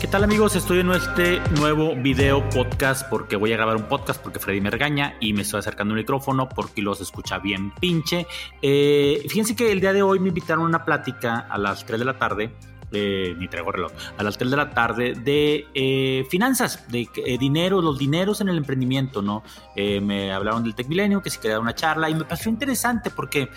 [0.00, 0.54] ¿Qué tal amigos?
[0.54, 4.70] Estoy en este nuevo video podcast porque voy a grabar un podcast porque Freddy me
[4.70, 8.26] regaña y me estoy acercando un micrófono porque los escucha bien pinche.
[8.60, 11.98] Eh, fíjense que el día de hoy me invitaron a una plática a las 3
[11.98, 12.50] de la tarde
[12.92, 17.08] eh, ni traigo reloj, a las 3 de la tarde, de eh, finanzas, de
[17.40, 19.42] dinero, los dineros en el emprendimiento, ¿no?
[19.74, 23.48] me hablaron del Tech Milenio, que si quería una charla, y me pareció interesante porque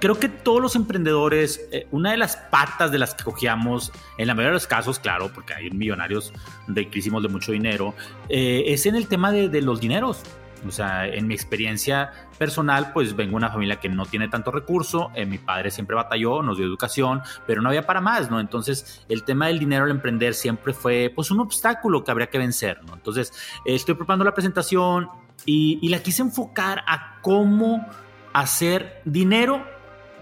[0.00, 4.26] creo que todos los emprendedores, eh, una de las patas de las que cogíamos, en
[4.26, 6.32] la mayoría de los casos, claro, porque hay millonarios
[6.66, 7.94] riquísimos de mucho dinero,
[8.28, 10.22] eh, es en el tema de, los dineros.
[10.66, 14.50] O sea, en mi experiencia personal, pues vengo de una familia que no tiene tanto
[14.50, 15.10] recurso.
[15.14, 18.40] Eh, mi padre siempre batalló, nos dio educación, pero no había para más, ¿no?
[18.40, 22.36] Entonces, el tema del dinero al emprender siempre fue, pues, un obstáculo que habría que
[22.36, 22.92] vencer, ¿no?
[22.92, 23.32] Entonces,
[23.64, 25.08] estoy preparando la presentación
[25.46, 27.86] y, y la quise enfocar a cómo
[28.34, 29.64] hacer dinero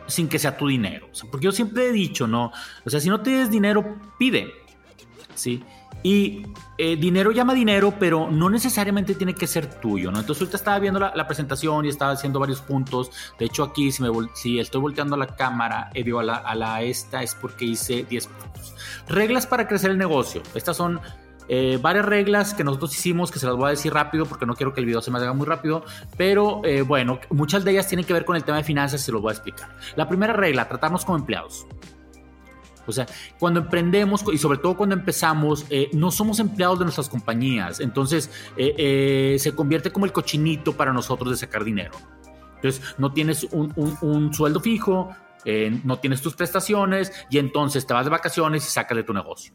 [0.09, 1.09] sin que sea tu dinero.
[1.31, 2.53] porque yo siempre he dicho, ¿no?
[2.85, 4.53] O sea, si no tienes dinero, pide.
[5.35, 5.63] ¿Sí?
[6.03, 6.47] Y
[6.79, 10.21] eh, dinero llama dinero, pero no necesariamente tiene que ser tuyo, ¿no?
[10.21, 13.11] Entonces ahorita estaba viendo la, presentación y estaba haciendo varios puntos.
[13.39, 16.83] De hecho, aquí si, me si estoy volteando a la cámara, eh, digo, a la,
[16.83, 18.75] esta, es porque hice 10 puntos.
[19.09, 20.43] Reglas para crecer el negocio.
[20.55, 21.01] Estas son
[21.49, 24.55] eh, varias reglas que nosotros hicimos, que se las voy a decir rápido porque no
[24.55, 25.85] quiero que el video se me haga muy rápido,
[26.17, 29.05] pero eh, bueno, muchas de ellas tienen que ver con el tema de finanzas y
[29.05, 29.71] se los voy a explicar.
[29.97, 31.67] La primera regla, tratarnos como empleados.
[32.87, 33.07] O sea,
[33.39, 37.81] cuando emprendemos y sobre todo cuando empezamos, eh, no somos empleados de nuestras compañías.
[37.81, 41.93] Entonces, se convierte como el cochinito para nosotros de sacar dinero.
[42.57, 45.15] Entonces, no tienes un, sueldo fijo,
[45.85, 49.53] no tienes tus prestaciones y entonces te vas de vacaciones y sacas de tu negocio.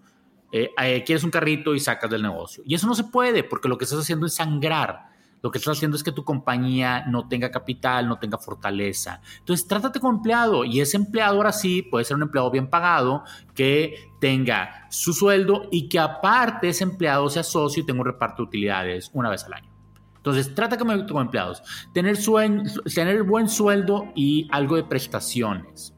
[0.56, 2.64] Eh, eh, quieres un carrito y sacas del negocio.
[2.64, 5.08] Y eso no se puede porque lo que estás haciendo es sangrar.
[5.42, 9.20] Lo que estás haciendo es que tu compañía no tenga capital, no tenga fortaleza.
[9.40, 13.24] Entonces, trátate como empleado y ese empleado ahora sí puede ser un empleado bien pagado
[13.56, 18.44] que tenga su sueldo y que aparte ese empleado sea socio y tenga un reparto
[18.44, 19.74] de utilidades una vez al año.
[20.18, 21.64] Entonces, trata como, empleados.
[21.94, 22.16] Tener
[23.24, 25.93] buen sueldo y algo de prestaciones.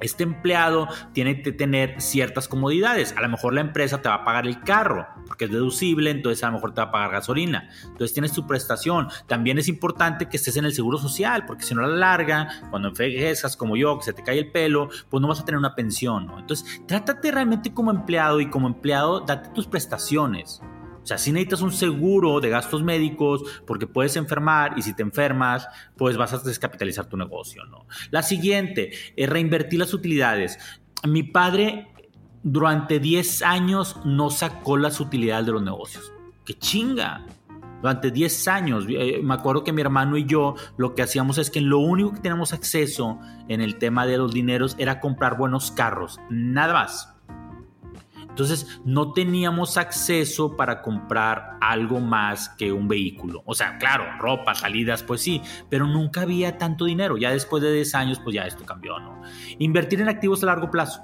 [0.00, 3.14] Este empleado tiene que tener ciertas comodidades.
[3.16, 6.42] A lo mejor la empresa te va a pagar el carro porque es deducible, entonces
[6.44, 7.68] a lo mejor te va a pagar gasolina.
[7.84, 9.08] Entonces tienes tu prestación.
[9.26, 12.48] También es importante que estés en el seguro social porque si no a la larga,
[12.70, 15.58] cuando envejeces como yo, que se te cae el pelo, pues no vas a tener
[15.58, 16.30] una pensión.
[16.38, 20.60] Entonces, trátate realmente como empleado y como empleado date tus prestaciones.
[21.06, 25.04] O sea, si necesitas un seguro de gastos médicos porque puedes enfermar y si te
[25.04, 27.86] enfermas, pues vas a descapitalizar tu negocio, ¿no?
[28.10, 30.58] La siguiente es reinvertir las utilidades.
[31.04, 31.86] Mi padre
[32.42, 36.12] durante 10 años no sacó las utilidades de los negocios.
[36.44, 37.24] ¡Qué chinga!
[37.82, 41.52] Durante 10 años, eh, me acuerdo que mi hermano y yo lo que hacíamos es
[41.52, 45.70] que lo único que teníamos acceso en el tema de los dineros era comprar buenos
[45.70, 47.15] carros, nada más.
[48.36, 53.42] Entonces no teníamos acceso para comprar algo más que un vehículo.
[53.46, 57.16] O sea, claro, ropa, salidas, pues sí, pero nunca había tanto dinero.
[57.16, 59.22] Ya después de 10 años, pues ya esto cambió, ¿no?
[59.58, 61.00] Invertir en activos a largo plazo.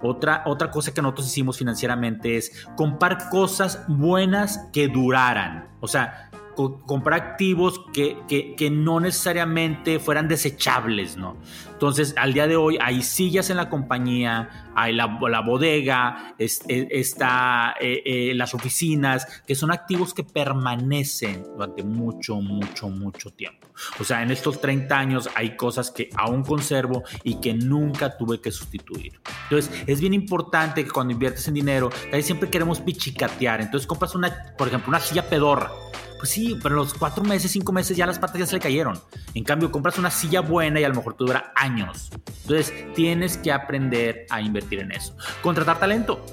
[0.00, 5.68] Otra, otra cosa que nosotros hicimos financieramente es comprar cosas buenas que duraran.
[5.78, 11.36] O sea, comprar activos que, que, no necesariamente fueran desechables, ¿no?
[11.72, 17.74] Entonces, al día de hoy hay sillas en la compañía, hay la, la bodega, está
[17.80, 23.68] eh, eh, las oficinas, que son activos que permanecen durante mucho, mucho, mucho tiempo.
[23.98, 28.40] O sea, en estos 30 años hay cosas que aún conservo y que nunca tuve
[28.40, 29.20] que sustituir.
[29.44, 33.60] Entonces, es bien importante que cuando inviertes en dinero, ahí siempre queremos pichicatear.
[33.60, 35.70] Entonces, compras una, por ejemplo, una silla pedorra
[36.18, 38.98] pues sí, pero los cuatro meses, cinco meses ya las patas ya se le cayeron.
[39.34, 42.10] En cambio, compras una silla buena y a lo mejor te dura años.
[42.42, 45.16] Entonces, tienes que aprender a invertir en eso.
[45.42, 46.24] Contratar talento.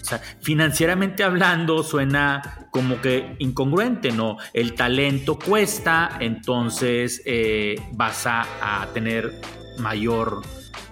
[0.00, 4.38] O sea, financieramente hablando suena como que incongruente, ¿no?
[4.52, 9.40] El talento cuesta, entonces eh, vas a, tener
[9.78, 10.42] mayor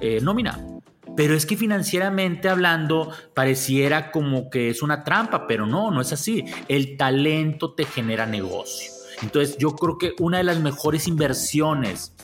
[0.01, 0.59] eh, nómina
[1.19, 6.13] pero es que financieramente hablando pareciera como que es una trampa, pero no, no es
[6.13, 6.45] así.
[6.69, 8.93] El talento te genera negocio.
[9.21, 12.15] Entonces yo creo que una de las mejores inversiones,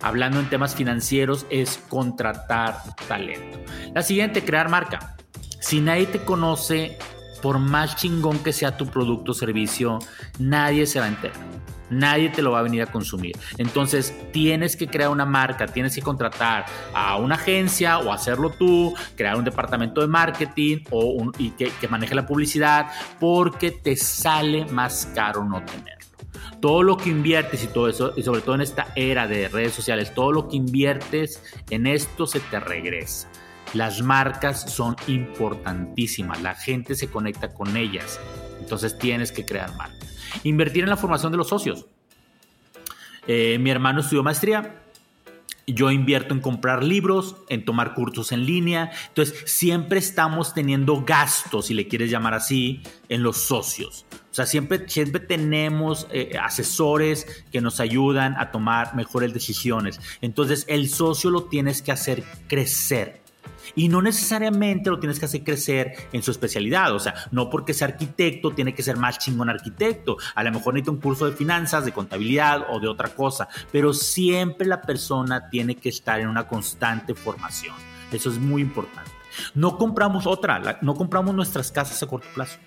[0.00, 3.56] hablando en temas financieros, es contratar talento.
[3.94, 5.16] La siguiente, crear marca.
[5.60, 6.98] Si nadie te conoce,
[7.44, 9.98] por más chingón que sea tu producto o servicio,
[10.38, 11.36] nadie se va a enterar.
[11.90, 13.36] Nadie te lo va a venir a consumir.
[13.58, 16.64] Entonces tienes que crear una marca, tienes que contratar
[16.94, 21.86] a una agencia o hacerlo tú, crear un departamento de marketing o y que, que
[21.86, 22.86] maneje la publicidad
[23.20, 25.92] porque te sale más caro no tenerlo
[26.60, 29.74] todo lo que inviertes y todo eso, y sobre todo en esta era de redes
[29.74, 33.28] sociales, todo lo que inviertes en esto se te regresa.
[33.74, 38.20] Las marcas son importantísimas, la gente se conecta con ellas,
[38.60, 40.16] entonces tienes que crear marcas.
[40.44, 41.86] Invertir en la formación de los socios.
[43.26, 44.84] Eh, mi hermano estudió maestría,
[45.66, 48.90] yo invierto en comprar libros, en tomar cursos en línea.
[49.08, 54.04] Entonces, siempre estamos teniendo gastos, si le quieres llamar así, en los socios.
[54.30, 60.00] O sea, siempre, siempre tenemos eh, asesores que nos ayudan a tomar mejores decisiones.
[60.20, 63.23] Entonces, el socio lo tienes que hacer crecer.
[63.74, 66.94] Y no necesariamente lo tienes que hacer crecer en su especialidad.
[66.94, 70.16] O sea, no porque sea arquitecto tiene que ser más chingón arquitecto.
[70.34, 73.48] A lo mejor necesita un curso de finanzas, de contabilidad o de otra cosa.
[73.72, 77.74] Pero siempre la persona tiene que estar en una constante formación.
[78.12, 79.10] Eso es muy importante.
[79.54, 82.58] No compramos otra, no compramos nuestras casas a corto plazo.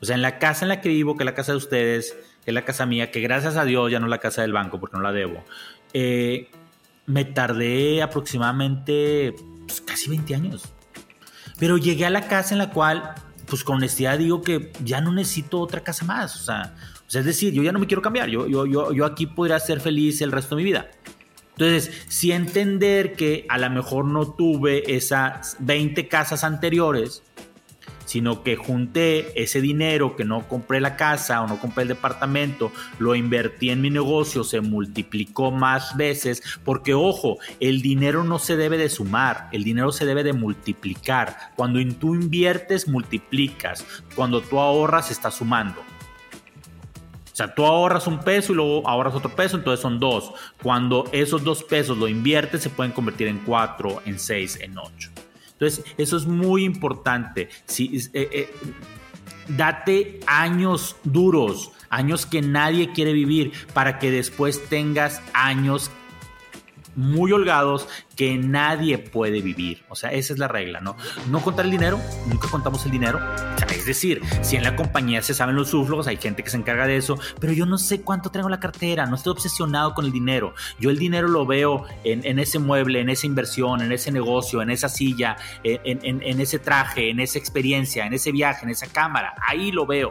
[0.00, 2.16] O sea, en la casa en la que vivo, que es la casa de ustedes,
[2.44, 4.52] que es la casa mía, que gracias a Dios ya no es la casa del
[4.52, 5.42] banco porque no la debo,
[5.92, 6.50] eh,
[7.06, 9.34] me tardé aproximadamente
[9.66, 10.62] pues, casi 20 años.
[11.58, 13.14] Pero llegué a la casa en la cual,
[13.46, 16.36] pues con honestidad digo que ya no necesito otra casa más.
[16.36, 16.74] O sea,
[17.12, 18.28] es decir, yo ya no me quiero cambiar.
[18.28, 20.90] Yo, yo, yo, yo aquí podría ser feliz el resto de mi vida.
[21.52, 27.22] Entonces, si entender que a lo mejor no tuve esas 20 casas anteriores,
[28.06, 32.72] sino que junté ese dinero que no compré la casa o no compré el departamento,
[32.98, 38.56] lo invertí en mi negocio, se multiplicó más veces, porque ojo, el dinero no se
[38.56, 41.52] debe de sumar, el dinero se debe de multiplicar.
[41.56, 43.84] Cuando tú inviertes, multiplicas.
[44.14, 45.80] Cuando tú ahorras, estás sumando.
[45.80, 50.32] O sea, tú ahorras un peso y luego ahorras otro peso, entonces son dos.
[50.62, 55.10] Cuando esos dos pesos lo inviertes, se pueden convertir en cuatro, en seis, en ocho.
[55.58, 57.48] Entonces, eso es muy importante.
[57.64, 58.54] Si, eh, eh,
[59.48, 65.90] date años duros, años que nadie quiere vivir, para que después tengas años
[66.96, 69.84] muy holgados que nadie puede vivir.
[69.88, 70.96] O sea, esa es la regla, ¿no?
[71.30, 73.20] No contar el dinero, nunca contamos el dinero.
[73.70, 76.86] es decir, si en la compañía se saben los suflogos, hay gente que se encarga
[76.86, 80.12] de eso, pero yo no sé cuánto traigo la cartera, no estoy obsesionado con el
[80.12, 80.54] dinero.
[80.80, 84.70] Yo el dinero lo veo en, ese mueble, en esa inversión, en ese negocio, en
[84.70, 89.34] esa silla, en, en ese traje, en esa experiencia, en ese viaje, en esa cámara.
[89.46, 90.10] Ahí lo veo.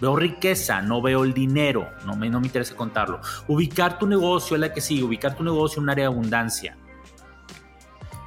[0.00, 3.20] Veo riqueza, no veo el dinero, no me, no me interesa contarlo.
[3.48, 6.76] Ubicar tu negocio es la que sigue, ubicar tu negocio en un área de abundancia.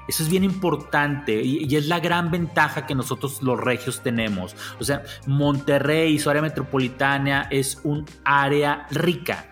[0.07, 4.55] Eso es bien importante y, es la gran ventaja que nosotros los regios tenemos.
[4.79, 9.45] O sea, Monterrey, su área metropolitana, es un área rica.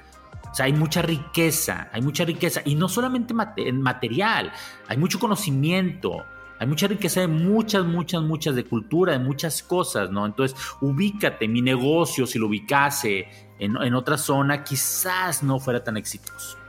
[0.51, 2.62] O sea, hay mucha riqueza, hay mucha riqueza.
[2.66, 4.51] Y no solamente en material,
[4.89, 6.25] hay mucho conocimiento.
[6.62, 10.28] Hay mucha riqueza de muchas, muchas, muchas de cultura, de muchas cosas, ¿no?
[10.28, 13.28] Entonces, ubícate, mi negocio, si lo ubicase
[13.58, 16.60] en, en otra zona, quizás no fuera tan exitoso.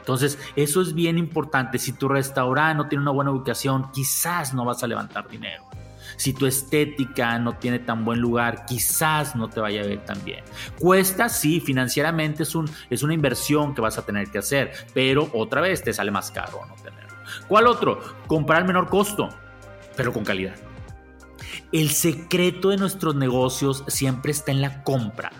[0.00, 1.78] Entonces, eso es bien importante.
[1.78, 5.64] Si tu restaurante no tiene una buena ubicación, quizás no vas a levantar dinero.
[6.18, 10.22] Si tu estética no tiene tan buen lugar, quizás no te vaya a ver tan
[10.26, 10.44] bien.
[10.78, 15.30] Cuesta, sí, financieramente es, un, es una inversión que vas a tener que hacer, pero
[15.32, 16.95] otra vez te sale más caro no.
[17.48, 18.00] ¿Cuál otro?
[18.26, 19.28] Comprar al menor costo,
[19.96, 20.54] pero con calidad.
[21.72, 25.30] El secreto de nuestros negocios siempre está en la compra.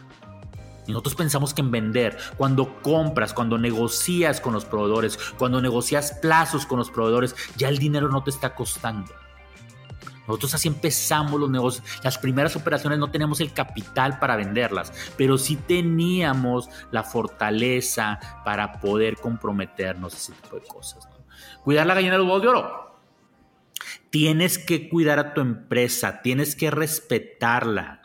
[0.87, 6.65] Nosotros pensamos que en vender, cuando compras, cuando negocias con los proveedores, cuando negocias plazos
[6.65, 9.13] con los proveedores, ya el dinero no te está costando.
[10.29, 11.85] Nosotros así empezamos los negocios.
[12.03, 18.81] Las primeras operaciones no teníamos el capital para venderlas, pero sí teníamos la fortaleza para
[18.81, 21.09] poder comprometernos a ese tipo de cosas.
[21.65, 23.01] Cuidar la gallina de los huevos de oro.
[24.11, 28.03] Tienes que cuidar a tu empresa, tienes que respetarla.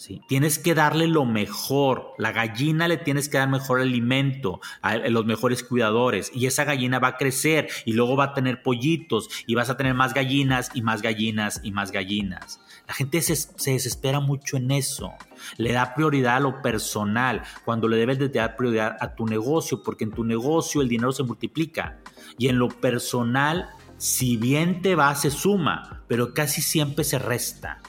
[0.00, 0.22] ¿Sí?
[0.28, 2.14] Tienes que darle lo mejor.
[2.16, 6.32] La gallina le tienes que dar mejor alimento, a los mejores cuidadores.
[6.34, 9.76] Y esa gallina va a crecer y luego va a tener pollitos y vas a
[9.76, 12.60] tener más gallinas y más gallinas y más gallinas.
[12.88, 15.12] La gente se, se desespera mucho en eso.
[15.58, 19.82] Le da prioridad a lo personal cuando le debes de dar prioridad a tu negocio,
[19.82, 21.98] porque en tu negocio el dinero se multiplica.
[22.38, 27.82] Y en lo personal, si bien te va, se suma, pero casi siempre se resta.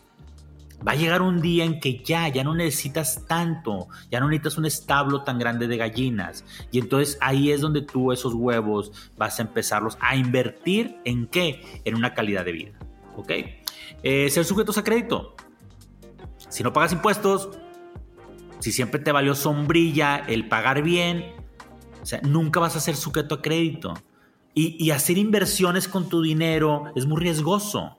[0.85, 4.57] Va a llegar un día en que ya, ya no necesitas tanto, ya no necesitas
[4.57, 6.43] un establo tan grande de gallinas.
[6.71, 11.81] Y entonces ahí es donde tú esos huevos vas a empezarlos a invertir en qué?
[11.85, 12.71] En una calidad de vida.
[13.15, 13.31] ¿Ok?
[14.03, 15.35] Eh, ser sujetos a crédito.
[16.49, 17.49] Si no pagas impuestos,
[18.59, 21.33] si siempre te valió sombrilla el pagar bien,
[22.01, 23.93] o sea, nunca vas a ser sujeto a crédito.
[24.53, 27.97] Y, hacer inversiones con tu dinero es muy riesgoso.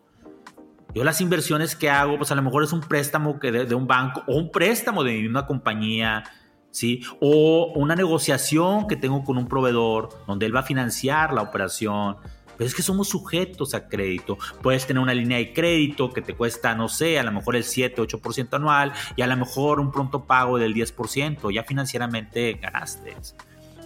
[0.94, 3.74] Yo las inversiones que hago, pues a lo mejor es un préstamo que de, de
[3.74, 6.24] un banco o un préstamo de una compañía,
[6.70, 7.02] ¿sí?
[7.20, 12.16] O una negociación que tengo con un proveedor donde él va a financiar la operación.
[12.58, 14.36] Pero es que somos sujetos a crédito.
[14.60, 17.64] Puedes tener una línea de crédito que te cuesta, no sé, a lo mejor el
[17.64, 21.52] 7, 8% anual y a lo mejor un pronto pago del 10%.
[21.54, 23.16] Ya financieramente ganaste.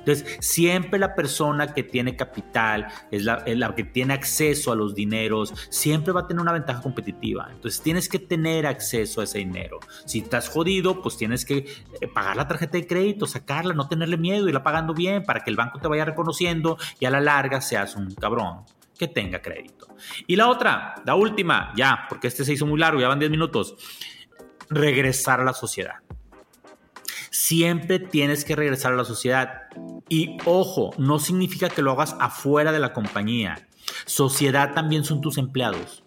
[0.06, 5.52] Entonces, siempre la persona que tiene capital, es la, que tiene acceso a los dineros,
[5.68, 7.48] siempre va a tener una ventaja competitiva.
[7.50, 9.80] Entonces, tienes que tener acceso a ese dinero.
[10.04, 11.66] Si estás jodido, pues tienes que
[12.00, 15.50] eh, pagar la tarjeta de crédito, sacarla, no tenerle miedo, irla pagando bien para que
[15.50, 18.60] el banco te vaya reconociendo y a la larga seas un cabrón
[18.96, 19.88] que tenga crédito.
[20.28, 23.30] Y la otra, la última, ya, porque este se hizo muy largo, ya van 10
[23.32, 23.74] minutos,
[24.70, 26.05] regresar a la sociedad.
[27.38, 29.64] Siempre tienes que regresar a la sociedad.
[30.08, 33.68] Y ojo, no significa que lo hagas afuera de la compañía.
[34.06, 36.02] Sociedad también son tus empleados.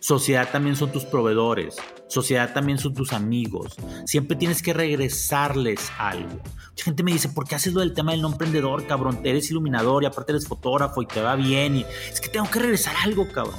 [0.00, 1.76] Sociedad también son tus proveedores.
[2.08, 3.74] Sociedad también son tus amigos.
[4.04, 6.42] Siempre tienes que regresarles algo.
[6.68, 9.20] Mucha gente me dice, ¿por qué haces lo del tema del no emprendedor, cabrón?
[9.24, 11.76] Eres iluminador y aparte eres fotógrafo y te va bien.
[11.76, 13.58] Y es que tengo que regresar algo, cabrón.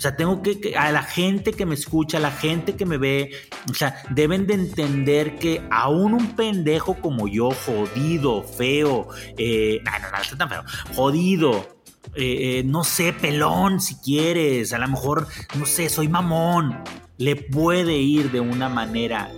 [0.00, 2.96] O sea, tengo que, a la gente que me escucha, a la gente que me
[2.96, 3.32] ve,
[3.70, 9.98] o sea, deben de entender que aún un pendejo como yo, jodido, feo, eh, no,
[9.98, 10.64] no, no, está tan feo,
[10.94, 11.76] jodido,
[12.14, 15.26] eh, eh, no sé, pelón si quieres, a lo mejor,
[15.58, 16.82] no sé, soy mamón,
[17.18, 19.30] le puede ir de una manera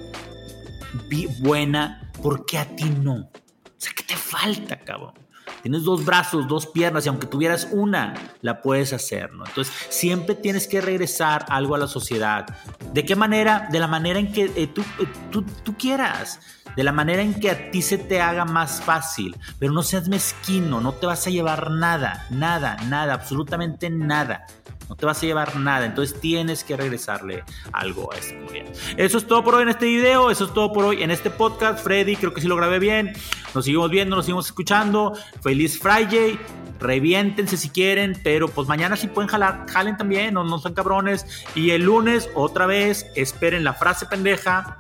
[1.40, 3.14] buena, porque a ti no?
[3.14, 3.30] O
[3.78, 5.21] sea, ¿qué te falta, cabrón?
[5.62, 9.46] Tienes dos brazos, dos piernas y aunque tuvieras una, la puedes hacer, ¿no?
[9.46, 12.46] Entonces, siempre tienes que regresar algo a la sociedad.
[12.92, 13.68] ¿De qué manera?
[13.70, 16.40] De la manera en que eh, tú, eh, tú, tú quieras
[16.76, 20.08] de la manera en que a ti se te haga más fácil, pero no seas
[20.08, 24.46] mezquino, no te vas a llevar nada, nada, nada, absolutamente nada.
[24.88, 28.66] No te vas a llevar nada, entonces tienes que regresarle algo a este bien.
[28.98, 31.30] Eso es todo por hoy en este video, eso es todo por hoy en este
[31.30, 31.82] podcast.
[31.82, 33.14] Freddy, creo que sí lo grabé bien.
[33.54, 35.16] Nos seguimos viendo, nos seguimos escuchando.
[35.52, 36.38] Feliz Friday.
[36.80, 41.26] Reviéntense si quieren, pero pues mañana sí pueden jalar, jalen también, no, no son cabrones.
[41.54, 44.78] Y el lunes, otra vez, esperen la frase pendeja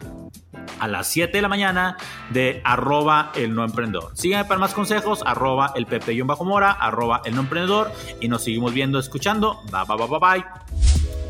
[0.80, 1.98] a las 7 de la mañana
[2.30, 4.12] de arroba el no emprendedor.
[4.14, 8.98] Síganme para más consejos, arroba el pepe-mora, arroba el no emprendedor y nos seguimos viendo,
[8.98, 9.60] escuchando.
[9.70, 10.61] Bye, bye, bye, bye.